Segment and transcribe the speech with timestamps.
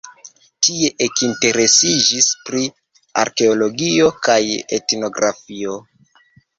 [0.67, 2.65] Tie ekinteresiĝis pri
[3.27, 4.43] arkeologio kaj
[4.83, 5.83] etnografio.